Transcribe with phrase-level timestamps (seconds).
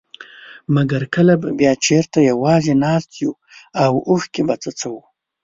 [0.75, 3.31] مګر کله به بيا چېرته يوازي ناست يو
[3.83, 5.01] او اوښکي به څڅوو.